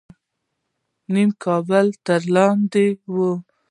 [1.13, 3.15] نیم کابل تر لاندې و.